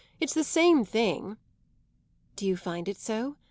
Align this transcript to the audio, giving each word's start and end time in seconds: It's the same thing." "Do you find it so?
It's 0.19 0.33
the 0.33 0.43
same 0.43 0.83
thing." 0.83 1.37
"Do 2.35 2.47
you 2.47 2.57
find 2.57 2.89
it 2.89 2.97
so? 2.97 3.37